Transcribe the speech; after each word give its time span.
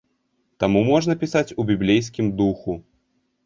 Таму 0.63 0.81
можна 0.91 1.17
пісаць 1.25 1.55
у 1.59 1.67
біблейскім 1.73 2.35
духу. 2.43 2.71